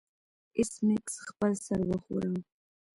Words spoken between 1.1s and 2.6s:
خپل سر وښوراوه